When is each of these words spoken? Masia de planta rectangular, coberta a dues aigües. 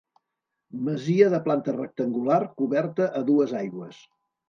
Masia 0.87 1.27
de 1.35 1.41
planta 1.49 1.77
rectangular, 1.77 2.43
coberta 2.59 3.11
a 3.21 3.25
dues 3.33 3.59
aigües. 3.65 4.05